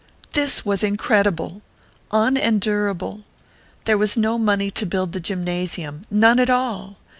[0.31, 1.61] This was incredible!
[2.11, 3.21] Unendurable!
[3.85, 6.97] There was no money to build the gymnasium none at all!